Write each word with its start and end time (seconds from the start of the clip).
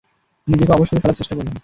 নিজেকে 0.47 0.71
অবশ 0.73 0.87
করে 0.89 1.01
ফেলার 1.01 1.17
চেষ্টা 1.19 1.33
করলাম। 1.35 1.55